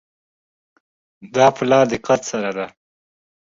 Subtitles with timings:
[1.35, 2.67] دا په لا دقت سره ده.